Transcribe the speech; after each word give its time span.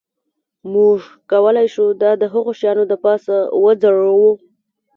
موږ 0.73 0.97
کولی 1.31 1.67
شو 1.73 1.85
دا 2.01 2.11
د 2.21 2.23
هغو 2.33 2.51
شیانو 2.59 2.83
د 2.91 2.93
پاسه 3.03 3.35
وځړوو 3.63 4.31